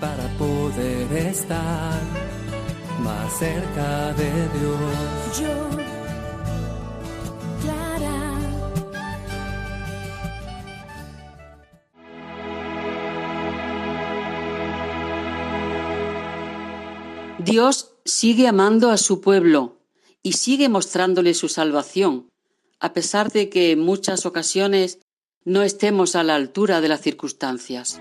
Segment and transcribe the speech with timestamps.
[0.00, 2.00] para poder estar
[3.00, 5.38] más cerca de Dios.
[5.38, 5.68] Yo,
[7.60, 8.20] Clara.
[17.38, 19.76] Dios sigue amando a su pueblo
[20.22, 22.30] y sigue mostrándole su salvación,
[22.80, 24.98] a pesar de que en muchas ocasiones
[25.44, 28.00] no estemos a la altura de las circunstancias.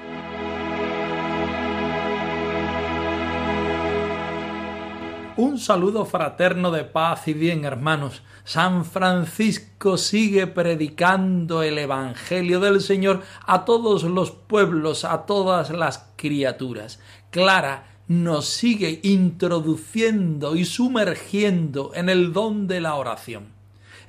[5.37, 8.21] Un saludo fraterno de paz y bien, hermanos.
[8.43, 16.11] San Francisco sigue predicando el Evangelio del Señor a todos los pueblos, a todas las
[16.15, 16.99] criaturas.
[17.31, 23.47] Clara nos sigue introduciendo y sumergiendo en el don de la oración.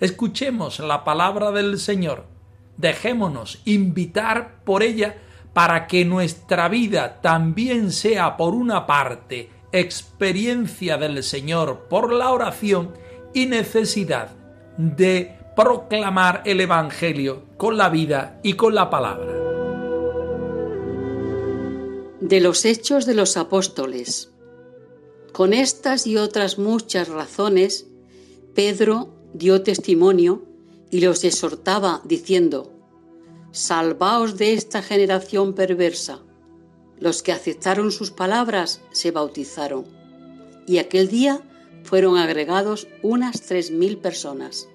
[0.00, 2.26] Escuchemos la palabra del Señor.
[2.76, 5.16] Dejémonos invitar por ella
[5.52, 12.92] para que nuestra vida también sea, por una parte, experiencia del Señor por la oración
[13.34, 14.30] y necesidad
[14.76, 19.32] de proclamar el Evangelio con la vida y con la palabra.
[22.20, 24.30] De los hechos de los apóstoles.
[25.32, 27.86] Con estas y otras muchas razones,
[28.54, 30.42] Pedro dio testimonio
[30.92, 32.70] y los exhortaba diciendo,
[33.50, 36.20] Salvaos de esta generación perversa.
[37.00, 39.86] Los que aceptaron sus palabras se bautizaron,
[40.66, 41.40] y aquel día
[41.82, 44.68] fueron agregados unas tres mil personas.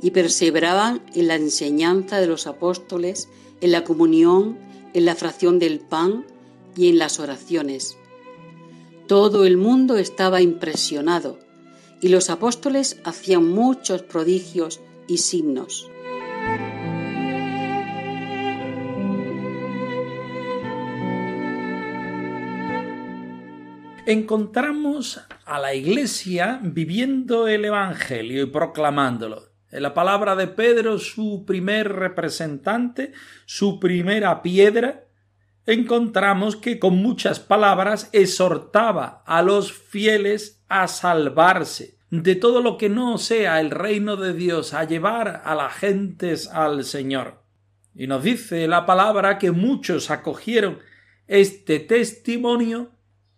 [0.00, 3.28] Y perseveraban en la enseñanza de los apóstoles,
[3.60, 4.56] en la comunión,
[4.94, 6.26] en la fracción del pan
[6.76, 7.96] y en las oraciones.
[9.08, 11.40] Todo el mundo estaba impresionado,
[12.00, 15.90] y los apóstoles hacían muchos prodigios y signos.
[24.08, 29.50] encontramos a la Iglesia viviendo el Evangelio y proclamándolo.
[29.70, 33.12] En la palabra de Pedro, su primer representante,
[33.44, 35.04] su primera piedra,
[35.66, 42.88] encontramos que con muchas palabras exhortaba a los fieles a salvarse de todo lo que
[42.88, 47.42] no sea el reino de Dios, a llevar a las gentes al Señor.
[47.94, 50.78] Y nos dice la palabra que muchos acogieron
[51.26, 52.90] este testimonio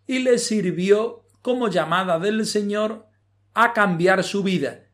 [0.07, 3.07] y le sirvió como llamada del Señor
[3.55, 4.87] a cambiar su vida,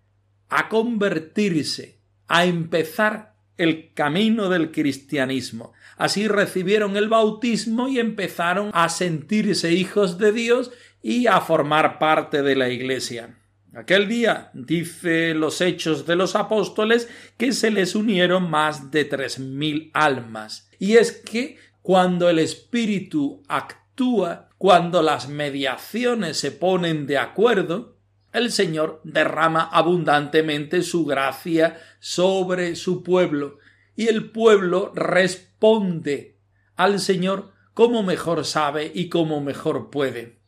[0.49, 5.73] a convertirse, a empezar el camino del cristianismo.
[5.97, 10.71] Así recibieron el bautismo y empezaron a sentirse hijos de Dios
[11.03, 13.39] y a formar parte de la Iglesia.
[13.75, 19.39] Aquel día, dice los hechos de los apóstoles, que se les unieron más de tres
[19.39, 20.71] mil almas.
[20.79, 27.97] Y es que cuando el Espíritu actúa cuando las mediaciones se ponen de acuerdo,
[28.33, 33.59] el Señor derrama abundantemente su gracia sobre su pueblo
[33.95, 36.39] y el pueblo responde
[36.77, 40.39] al Señor como mejor sabe y como mejor puede.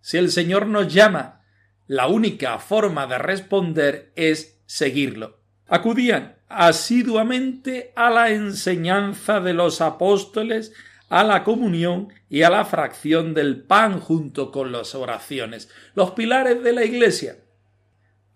[0.00, 1.43] Si el Señor nos llama,
[1.86, 5.38] la única forma de responder es seguirlo.
[5.66, 10.72] Acudían asiduamente a la enseñanza de los apóstoles,
[11.08, 16.62] a la comunión y a la fracción del pan junto con las oraciones, los pilares
[16.62, 17.38] de la Iglesia.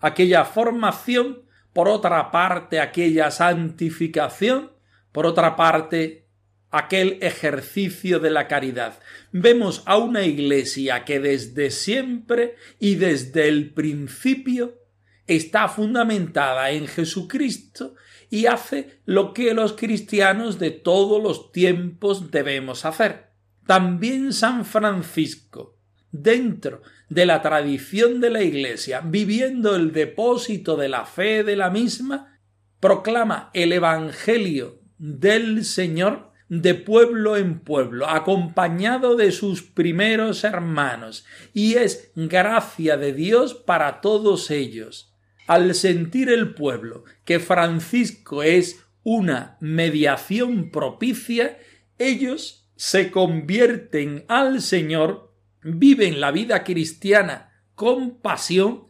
[0.00, 1.43] Aquella formación,
[1.73, 4.73] por otra parte, aquella santificación,
[5.12, 6.28] por otra parte,
[6.70, 8.99] aquel ejercicio de la caridad.
[9.32, 14.79] Vemos a una Iglesia que desde siempre y desde el principio
[15.26, 17.94] está fundamentada en Jesucristo
[18.31, 23.29] y hace lo que los cristianos de todos los tiempos debemos hacer.
[23.67, 25.76] También San Francisco,
[26.11, 31.71] dentro de la tradición de la Iglesia, viviendo el depósito de la fe de la
[31.71, 32.38] misma,
[32.81, 41.75] proclama el Evangelio del Señor de pueblo en pueblo, acompañado de sus primeros hermanos, y
[41.75, 45.15] es gracia de Dios para todos ellos.
[45.47, 51.59] Al sentir el pueblo que Francisco es una mediación propicia,
[51.99, 58.89] ellos se convierten al Señor, viven la vida cristiana con pasión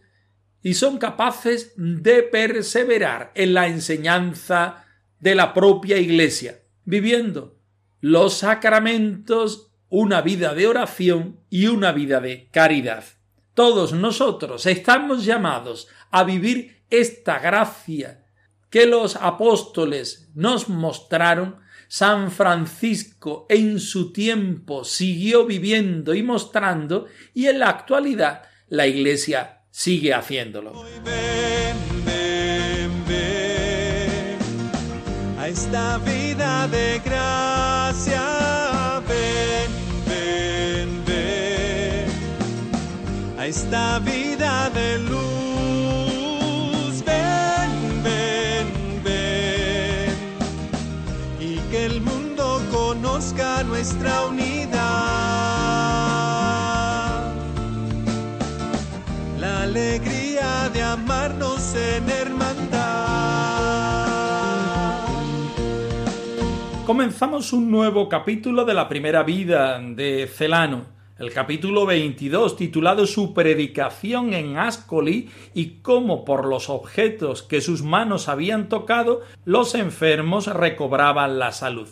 [0.63, 4.85] y son capaces de perseverar en la enseñanza
[5.21, 7.59] de la propia Iglesia, viviendo
[8.01, 13.05] los sacramentos, una vida de oración y una vida de caridad.
[13.53, 18.25] Todos nosotros estamos llamados a vivir esta gracia
[18.71, 21.57] que los apóstoles nos mostraron,
[21.89, 29.61] San Francisco en su tiempo siguió viviendo y mostrando, y en la actualidad la Iglesia
[29.71, 30.85] sigue haciéndolo.
[35.39, 36.18] a esta vida
[36.71, 38.23] de gracia,
[39.07, 39.71] ven,
[40.07, 42.07] ven, ven,
[43.39, 44.28] a esta vida
[66.89, 70.87] Comenzamos un nuevo capítulo de la primera vida de Celano
[71.19, 77.83] el capítulo 22 titulado Su predicación en Ascoli y cómo por los objetos que sus
[77.83, 81.91] manos habían tocado los enfermos recobraban la salud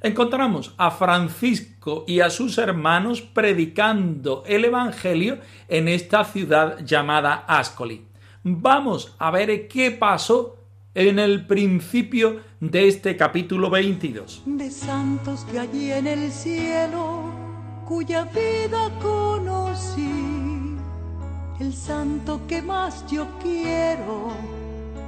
[0.00, 5.36] encontramos a Francisco y a sus hermanos predicando el Evangelio
[5.68, 8.06] en esta ciudad llamada Ascoli.
[8.42, 10.59] Vamos a ver qué pasó
[10.94, 14.42] en el principio de este capítulo 22.
[14.46, 17.30] De santos que allí en el cielo,
[17.86, 20.76] cuya vida conocí,
[21.60, 24.32] el santo que más yo quiero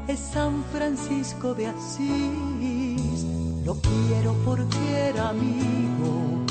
[0.08, 3.26] es San Francisco de Asís
[3.64, 4.76] lo quiero porque
[5.10, 6.44] era amigo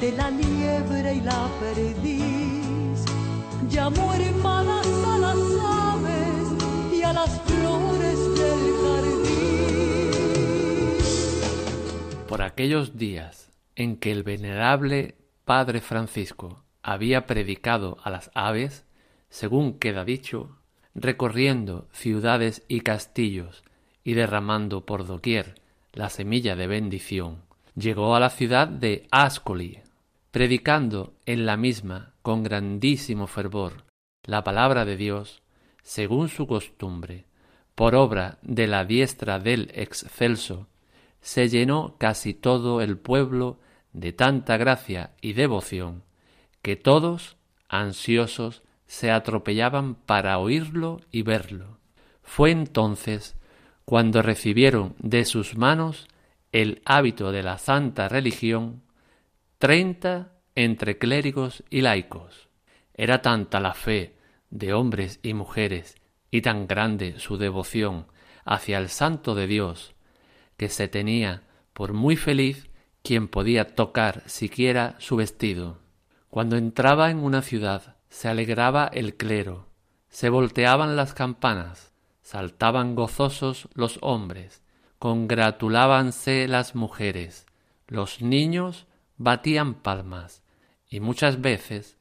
[0.00, 3.04] de la liebre y la perdiz.
[3.70, 8.07] Llamó hermanas a las aves y a las flores
[12.28, 15.14] Por aquellos días en que el venerable
[15.46, 18.84] Padre Francisco había predicado a las aves,
[19.30, 20.58] según queda dicho,
[20.94, 23.64] recorriendo ciudades y castillos
[24.04, 25.54] y derramando por doquier
[25.94, 27.44] la semilla de bendición,
[27.74, 29.80] llegó a la ciudad de Ascoli,
[30.30, 33.84] predicando en la misma con grandísimo fervor
[34.24, 35.40] la palabra de Dios,
[35.82, 37.24] según su costumbre,
[37.74, 40.66] por obra de la diestra del excelso,
[41.20, 43.58] se llenó casi todo el pueblo
[43.92, 46.04] de tanta gracia y devoción,
[46.62, 47.36] que todos,
[47.68, 51.78] ansiosos, se atropellaban para oírlo y verlo.
[52.22, 53.36] Fue entonces
[53.84, 56.08] cuando recibieron de sus manos
[56.52, 58.82] el hábito de la santa religión,
[59.58, 62.48] treinta entre clérigos y laicos.
[62.94, 64.16] Era tanta la fe
[64.50, 65.96] de hombres y mujeres
[66.30, 68.06] y tan grande su devoción
[68.44, 69.94] hacia el santo de Dios,
[70.58, 72.68] que se tenía por muy feliz
[73.02, 75.78] quien podía tocar siquiera su vestido.
[76.28, 79.68] Cuando entraba en una ciudad se alegraba el clero,
[80.10, 84.62] se volteaban las campanas, saltaban gozosos los hombres,
[84.98, 87.46] congratulábanse las mujeres,
[87.86, 88.86] los niños
[89.16, 90.42] batían palmas,
[90.90, 91.98] y muchas veces,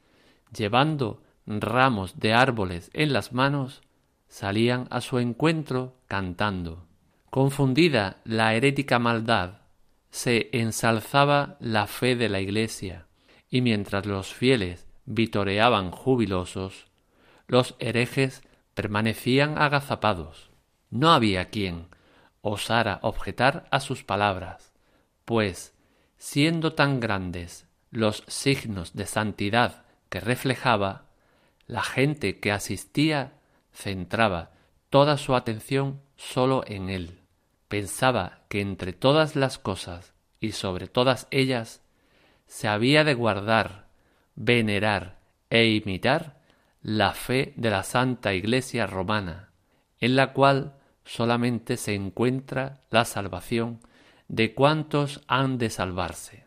[0.52, 3.82] llevando ramos de árboles en las manos,
[4.28, 6.87] salían a su encuentro cantando.
[7.30, 9.62] Confundida la herética maldad,
[10.12, 13.06] se ensalzaba la fe de la Iglesia,
[13.50, 16.88] y mientras los fieles vitoreaban jubilosos,
[17.48, 18.44] los herejes
[18.74, 20.52] permanecían agazapados.
[20.90, 21.88] No había quien
[22.42, 24.72] osara objetar a sus palabras,
[25.26, 25.74] pues,
[26.18, 31.06] siendo tan grandes los signos de santidad que reflejaba,
[31.68, 33.34] la gente que asistía
[33.74, 34.52] centraba
[34.90, 37.22] toda su atención sólo en él.
[37.68, 41.82] Pensaba que entre todas las cosas y sobre todas ellas
[42.46, 43.88] se había de guardar,
[44.36, 45.20] venerar
[45.50, 46.42] e imitar
[46.82, 49.52] la fe de la Santa Iglesia romana,
[50.00, 53.80] en la cual solamente se encuentra la salvación
[54.28, 56.46] de cuantos han de salvarse.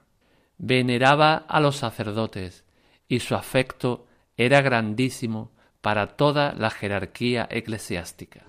[0.59, 2.65] Veneraba a los sacerdotes
[3.09, 8.45] y su afecto era grandísimo para toda la jerarquía eclesiástica.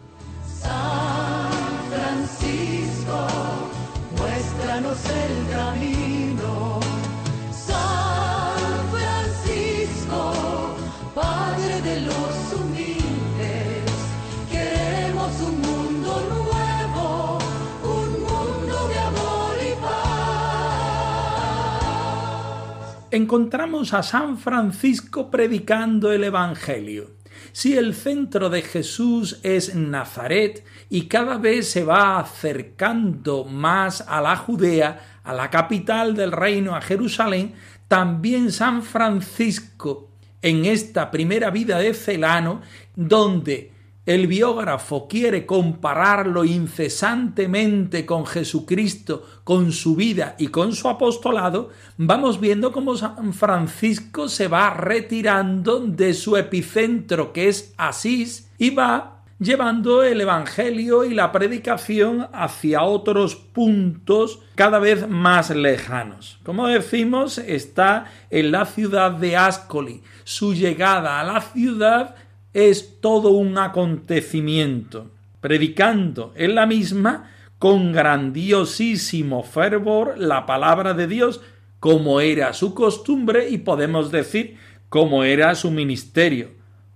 [23.11, 27.11] Encontramos a San Francisco predicando el Evangelio.
[27.51, 34.21] Si el centro de Jesús es Nazaret y cada vez se va acercando más a
[34.21, 37.53] la Judea, a la capital del reino, a Jerusalén,
[37.87, 40.09] también San Francisco
[40.41, 42.61] en esta primera vida de Celano,
[42.95, 43.71] donde
[44.05, 52.39] el biógrafo quiere compararlo incesantemente con Jesucristo, con su vida y con su apostolado, vamos
[52.39, 59.21] viendo cómo San Francisco se va retirando de su epicentro que es Asís y va
[59.37, 66.39] llevando el Evangelio y la predicación hacia otros puntos cada vez más lejanos.
[66.43, 70.03] Como decimos, está en la ciudad de Ascoli.
[70.23, 72.15] Su llegada a la ciudad
[72.53, 81.41] es todo un acontecimiento, predicando en la misma con grandiosísimo fervor la palabra de Dios,
[81.79, 84.57] como era su costumbre y podemos decir
[84.89, 86.49] como era su ministerio.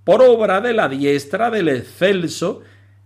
[0.03, 2.61] Por obra de la diestra del excelso,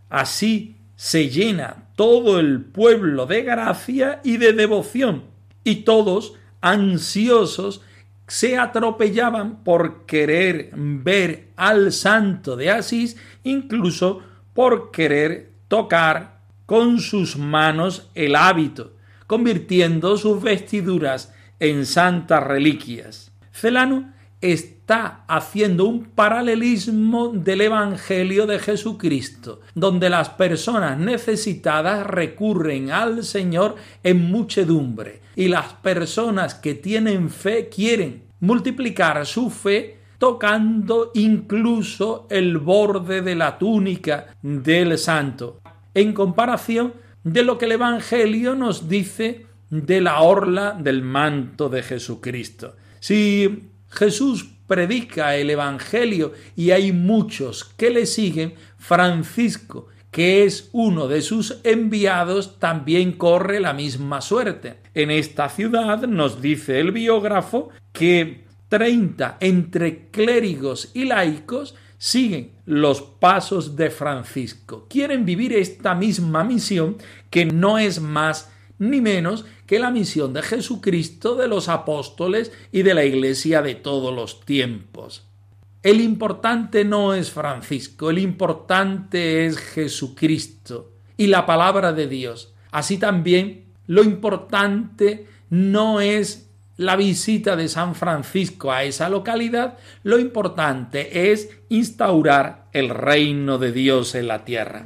[0.10, 5.24] así se llena todo el pueblo de gracia y de devoción,
[5.63, 7.82] y todos ansiosos
[8.30, 14.22] se atropellaban por querer ver al santo de Asís, incluso
[14.54, 18.94] por querer tocar con sus manos el hábito,
[19.26, 23.32] convirtiendo sus vestiduras en santas reliquias.
[23.52, 33.24] Celano está haciendo un paralelismo del Evangelio de Jesucristo, donde las personas necesitadas recurren al
[33.24, 42.27] Señor en muchedumbre y las personas que tienen fe quieren multiplicar su fe tocando incluso
[42.29, 45.62] el borde de la túnica del santo,
[45.93, 46.93] en comparación
[47.24, 52.75] de lo que el Evangelio nos dice de la orla del manto de Jesucristo.
[53.00, 61.08] Si Jesús predica el Evangelio y hay muchos que le siguen, Francisco que es uno
[61.08, 64.77] de sus enviados, también corre la misma suerte.
[64.93, 73.01] En esta ciudad nos dice el biógrafo que treinta entre clérigos y laicos siguen los
[73.01, 74.88] pasos de Francisco.
[74.89, 76.98] Quieren vivir esta misma misión
[77.29, 82.82] que no es más ni menos que la misión de Jesucristo, de los apóstoles y
[82.82, 85.28] de la Iglesia de todos los tiempos.
[85.84, 92.54] El importante no es Francisco, el importante es Jesucristo y la palabra de Dios.
[92.72, 100.18] Así también lo importante no es la visita de San Francisco a esa localidad, lo
[100.18, 104.86] importante es instaurar el reino de Dios en la tierra.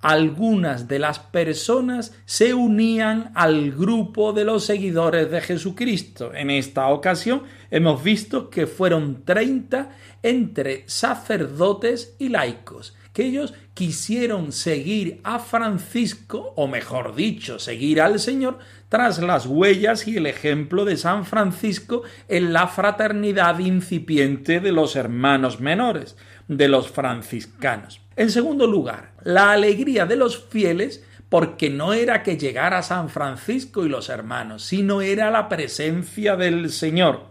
[0.00, 6.32] Algunas de las personas se unían al grupo de los seguidores de Jesucristo.
[6.34, 9.90] En esta ocasión hemos visto que fueron treinta
[10.22, 18.20] entre sacerdotes y laicos que ellos quisieron seguir a Francisco, o mejor dicho, seguir al
[18.20, 24.72] Señor, tras las huellas y el ejemplo de San Francisco en la fraternidad incipiente de
[24.72, 26.16] los hermanos menores,
[26.50, 28.00] de los franciscanos.
[28.16, 33.86] En segundo lugar, la alegría de los fieles porque no era que llegara San Francisco
[33.86, 37.26] y los hermanos, sino era la presencia del Señor.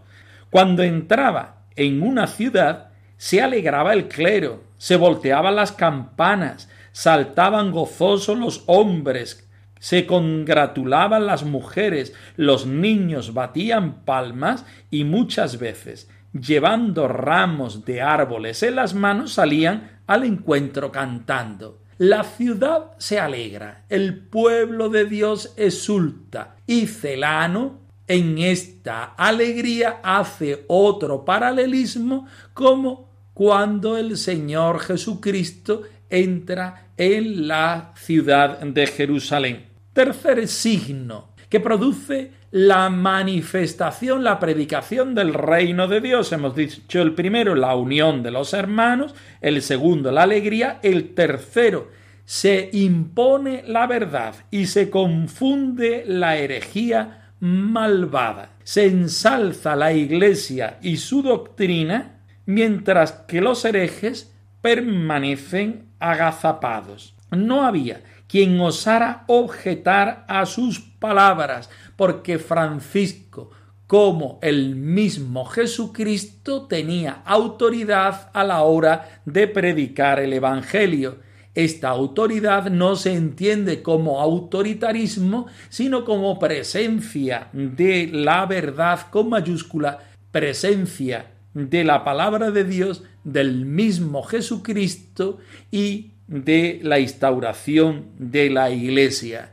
[0.48, 8.38] Cuando entraba en una ciudad, se alegraba el clero, se volteaban las campanas, saltaban gozosos
[8.38, 9.46] los hombres,
[9.80, 18.62] se congratulaban las mujeres, los niños batían palmas y muchas veces, llevando ramos de árboles
[18.62, 21.80] en las manos, salían al encuentro cantando.
[21.98, 30.64] La ciudad se alegra, el pueblo de Dios exulta, y Celano en esta alegría hace
[30.66, 39.66] otro paralelismo como cuando el Señor Jesucristo entra en la ciudad de Jerusalén.
[39.92, 46.32] Tercer signo que produce la manifestación, la predicación del reino de Dios.
[46.32, 51.88] Hemos dicho el primero, la unión de los hermanos, el segundo, la alegría, el tercero,
[52.24, 58.50] se impone la verdad y se confunde la herejía malvada.
[58.62, 67.14] Se ensalza la Iglesia y su doctrina, mientras que los herejes permanecen agazapados.
[67.30, 73.50] No había quien osara objetar a sus palabras, porque Francisco,
[73.88, 81.18] como el mismo Jesucristo, tenía autoridad a la hora de predicar el Evangelio.
[81.56, 89.98] Esta autoridad no se entiende como autoritarismo, sino como presencia de la verdad con mayúscula,
[90.30, 95.38] presencia de la palabra de Dios, del mismo Jesucristo
[95.72, 99.50] y de la instauración de la Iglesia,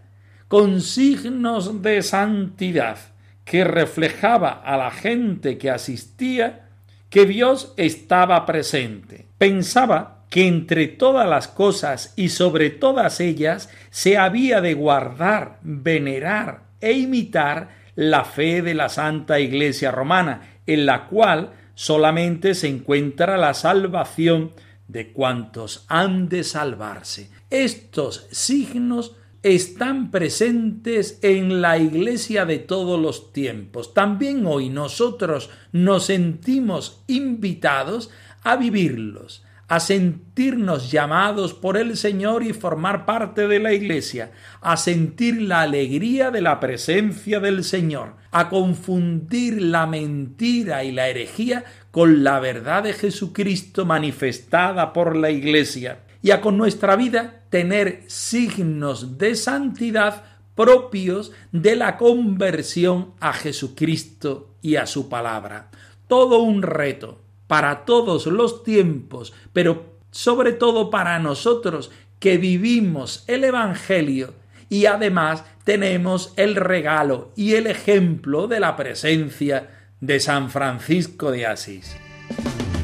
[0.47, 2.99] con signos de santidad
[3.43, 6.69] que reflejaba a la gente que asistía
[7.09, 9.25] que Dios estaba presente.
[9.39, 16.61] Pensaba que entre todas las cosas y sobre todas ellas se había de guardar, venerar
[16.79, 23.37] e imitar la fe de la Santa Iglesia romana, en la cual solamente se encuentra
[23.37, 24.51] la salvación
[24.87, 27.29] de cuantos han de salvarse.
[27.49, 33.93] Estos signos están presentes en la Iglesia de todos los tiempos.
[33.93, 38.09] También hoy nosotros nos sentimos invitados
[38.43, 44.31] a vivirlos, a sentirnos llamados por el Señor y formar parte de la Iglesia,
[44.61, 51.09] a sentir la alegría de la presencia del Señor, a confundir la mentira y la
[51.09, 57.41] herejía con la verdad de Jesucristo manifestada por la Iglesia y a con nuestra vida
[57.49, 60.23] tener signos de santidad
[60.55, 65.69] propios de la conversión a Jesucristo y a su palabra.
[66.07, 73.43] Todo un reto para todos los tiempos, pero sobre todo para nosotros que vivimos el
[73.43, 74.33] Evangelio
[74.69, 79.69] y además tenemos el regalo y el ejemplo de la presencia
[80.01, 81.95] de San Francisco de Asís.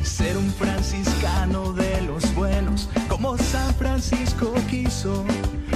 [0.04, 5.26] Ser un franciscano de los buenos, como San Francisco quiso,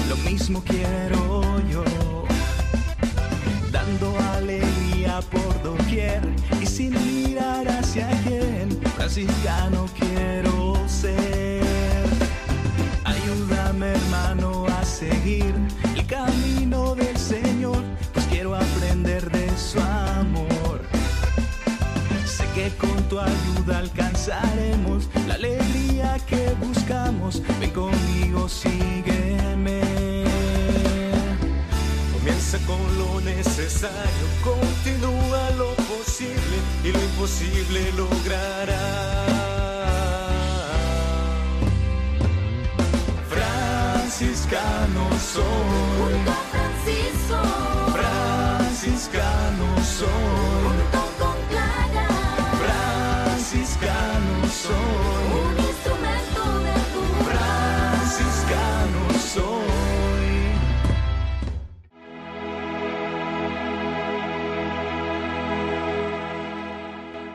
[0.10, 1.84] lo mismo quiero yo.
[3.72, 6.22] Dando alegría por doquier
[6.62, 8.77] y sin mirar hacia quién,
[9.08, 11.64] franciscano quiero ser.
[13.06, 15.56] Ayúdame hermano a seguir
[15.96, 17.82] el camino del Señor,
[18.14, 20.82] pues quiero aprender de su amor
[22.54, 27.42] que con tu ayuda alcanzaremos la alegría que buscamos.
[27.60, 29.87] Ven conmigo, sígueme.
[32.50, 39.26] Comienza con lo necesario, continúa lo posible y lo imposible logrará.
[43.28, 46.24] Franciscano soy.
[47.92, 50.77] Franciscano soy.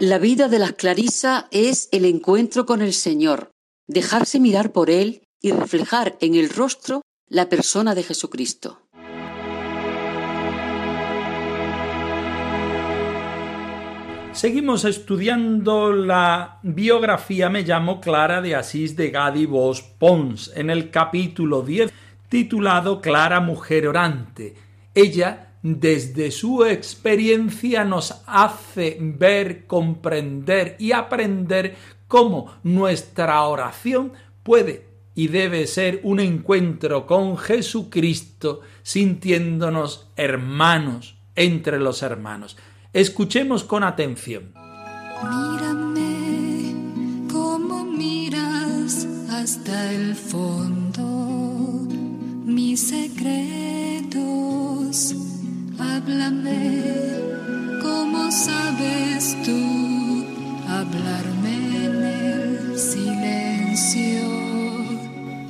[0.05, 3.53] La vida de las Clarisa es el encuentro con el Señor,
[3.87, 8.81] dejarse mirar por Él y reflejar en el rostro la persona de Jesucristo.
[14.33, 20.91] Seguimos estudiando la biografía Me llamo Clara de Asís de Gadi Vos Pons en el
[20.91, 21.93] capítulo 10
[22.29, 24.57] titulado Clara Mujer Orante.
[24.97, 31.77] Ella desde su experiencia nos hace ver, comprender y aprender
[32.09, 42.03] cómo nuestra oración puede y debe ser un encuentro con Jesucristo sintiéndonos hermanos entre los
[42.03, 42.57] hermanos.
[42.93, 44.53] Escuchemos con atención.
[45.23, 46.75] Mírame
[47.31, 50.72] como miras hasta el fondo
[62.77, 64.23] Silencio.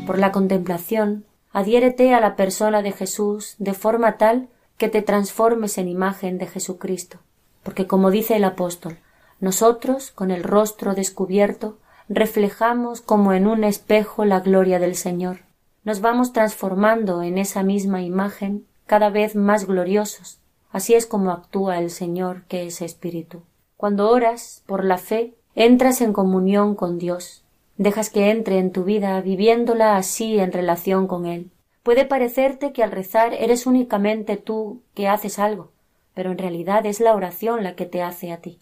[0.07, 5.79] Por la contemplación, adhiérete a la persona de Jesús de forma tal que te transformes
[5.79, 7.19] en imagen de Jesucristo.
[7.63, 8.99] Porque como dice el apóstol,
[9.41, 15.41] nosotros, con el rostro descubierto, reflejamos como en un espejo la gloria del Señor.
[15.85, 20.42] Nos vamos transformando en esa misma imagen cada vez más gloriosos.
[20.73, 23.43] Así es como actúa el Señor que es Espíritu.
[23.77, 27.45] Cuando oras por la fe, entras en comunión con Dios.
[27.77, 31.51] Dejas que entre en tu vida viviéndola así en relación con Él.
[31.83, 35.73] Puede parecerte que al rezar eres únicamente tú que haces algo,
[36.15, 38.61] pero en realidad es la oración la que te hace a ti.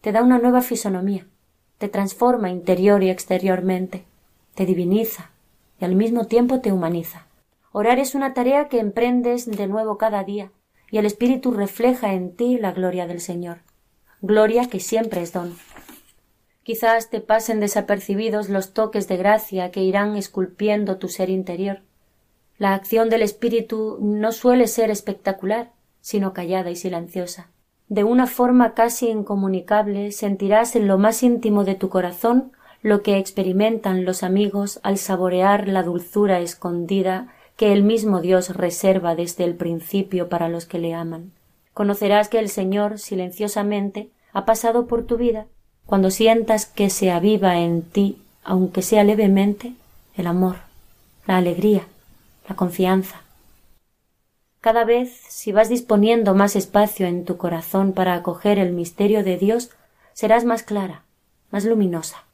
[0.00, 1.26] Te da una nueva fisonomía,
[1.78, 4.04] te transforma interior y exteriormente,
[4.54, 5.30] te diviniza
[5.80, 7.26] y al mismo tiempo te humaniza.
[7.72, 10.52] Orar es una tarea que emprendes de nuevo cada día,
[10.94, 13.62] y el Espíritu refleja en ti la gloria del Señor,
[14.22, 15.56] gloria que siempre es don.
[16.62, 21.80] Quizás te pasen desapercibidos los toques de gracia que irán esculpiendo tu ser interior.
[22.58, 27.50] La acción del Espíritu no suele ser espectacular, sino callada y silenciosa.
[27.88, 32.52] De una forma casi incomunicable sentirás en lo más íntimo de tu corazón
[32.82, 39.14] lo que experimentan los amigos al saborear la dulzura escondida que el mismo Dios reserva
[39.14, 41.32] desde el principio para los que le aman.
[41.72, 45.46] Conocerás que el Señor silenciosamente ha pasado por tu vida
[45.86, 49.74] cuando sientas que se aviva en ti, aunque sea levemente,
[50.16, 50.56] el amor,
[51.26, 51.86] la alegría,
[52.48, 53.22] la confianza.
[54.60, 59.36] Cada vez, si vas disponiendo más espacio en tu corazón para acoger el misterio de
[59.36, 59.70] Dios,
[60.14, 61.02] serás más clara,
[61.50, 62.24] más luminosa.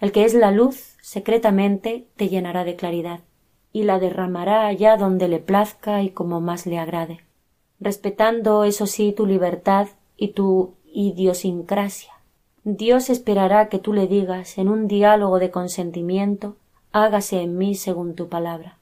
[0.00, 3.20] El que es la luz, secretamente, te llenará de claridad,
[3.74, 7.20] y la derramará allá donde le plazca y como más le agrade,
[7.78, 12.14] respetando, eso sí, tu libertad y tu idiosincrasia
[12.66, 16.56] Dios esperará que tú le digas en un diálogo de consentimiento
[16.92, 18.78] hágase en mí según tu palabra.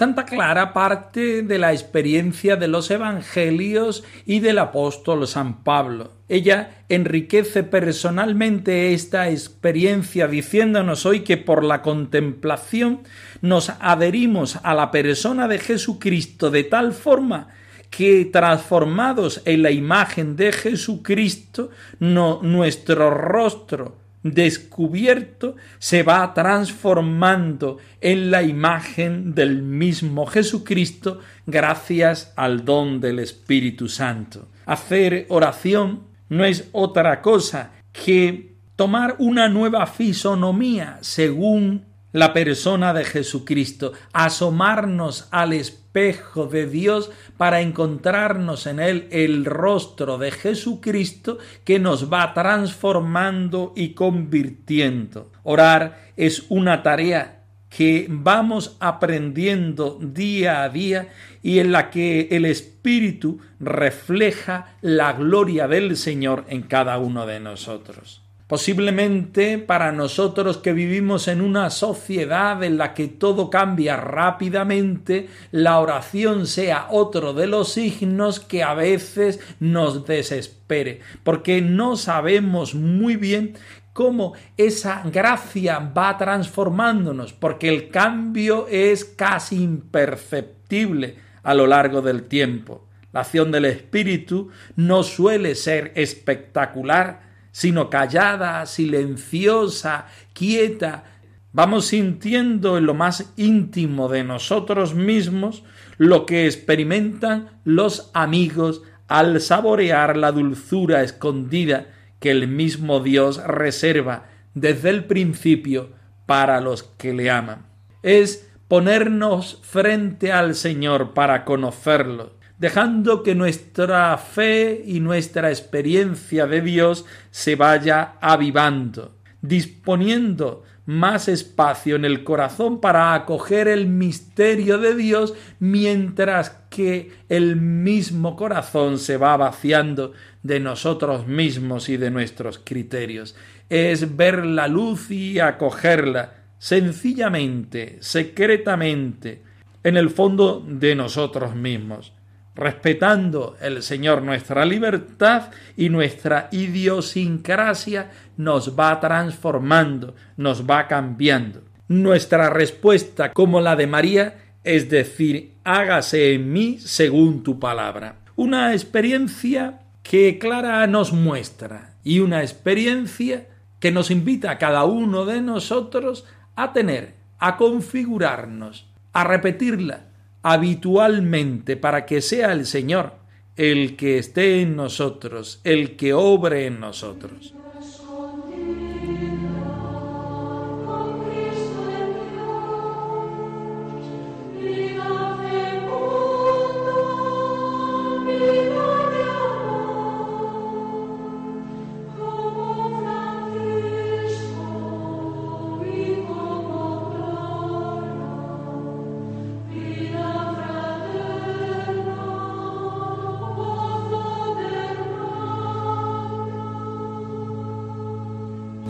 [0.00, 6.12] Santa Clara parte de la experiencia de los evangelios y del apóstol San Pablo.
[6.26, 13.00] Ella enriquece personalmente esta experiencia diciéndonos hoy que por la contemplación
[13.42, 17.48] nos adherimos a la persona de Jesucristo de tal forma
[17.90, 28.30] que transformados en la imagen de Jesucristo, no, nuestro rostro descubierto se va transformando en
[28.30, 34.48] la imagen del mismo Jesucristo gracias al don del Espíritu Santo.
[34.66, 43.04] Hacer oración no es otra cosa que tomar una nueva fisonomía según la persona de
[43.04, 51.78] Jesucristo, asomarnos al espejo de Dios para encontrarnos en él el rostro de Jesucristo que
[51.78, 55.30] nos va transformando y convirtiendo.
[55.42, 61.08] Orar es una tarea que vamos aprendiendo día a día
[61.40, 67.38] y en la que el Espíritu refleja la gloria del Señor en cada uno de
[67.38, 68.22] nosotros.
[68.50, 75.78] Posiblemente para nosotros que vivimos en una sociedad en la que todo cambia rápidamente, la
[75.78, 83.14] oración sea otro de los signos que a veces nos desespere, porque no sabemos muy
[83.14, 83.54] bien
[83.92, 92.24] cómo esa gracia va transformándonos, porque el cambio es casi imperceptible a lo largo del
[92.24, 92.88] tiempo.
[93.12, 101.04] La acción del Espíritu no suele ser espectacular, sino callada, silenciosa, quieta.
[101.52, 105.64] Vamos sintiendo en lo más íntimo de nosotros mismos
[105.98, 111.88] lo que experimentan los amigos al saborear la dulzura escondida
[112.20, 115.90] que el mismo Dios reserva desde el principio
[116.26, 117.66] para los que le aman.
[118.02, 126.60] Es ponernos frente al Señor para conocerlo, dejando que nuestra fe y nuestra experiencia de
[126.60, 134.94] Dios se vaya avivando, disponiendo más espacio en el corazón para acoger el misterio de
[134.94, 142.58] Dios mientras que el mismo corazón se va vaciando de nosotros mismos y de nuestros
[142.62, 143.36] criterios.
[143.70, 149.44] Es ver la luz y acogerla sencillamente, secretamente,
[149.82, 152.12] en el fondo de nosotros mismos
[152.54, 161.62] respetando el Señor nuestra libertad y nuestra idiosincrasia nos va transformando, nos va cambiando.
[161.88, 168.16] Nuestra respuesta, como la de María, es decir, hágase en mí según tu palabra.
[168.36, 175.24] Una experiencia que Clara nos muestra y una experiencia que nos invita a cada uno
[175.24, 180.09] de nosotros a tener, a configurarnos, a repetirla
[180.42, 183.20] habitualmente para que sea el Señor
[183.56, 187.54] el que esté en nosotros, el que obre en nosotros.